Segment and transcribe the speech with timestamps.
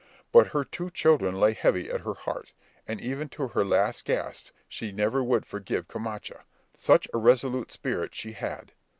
[0.31, 2.53] But her two children lay heavy at her heart,
[2.87, 6.41] and even to her last gasp she never would forgive Camacha,
[6.75, 8.71] such a resolute spirit she had.